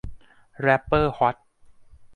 [0.61, 1.35] แรปเปอร์ฮอต